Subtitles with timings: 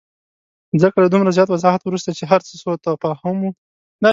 [0.81, 3.51] ځکه له دومره زیات وضاحت وروسته چې هرڅه سوءتفاهم وو.